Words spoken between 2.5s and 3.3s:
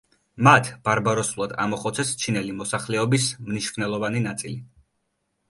მოსახლეობის